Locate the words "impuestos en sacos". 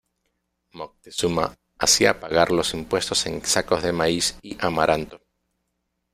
2.73-3.83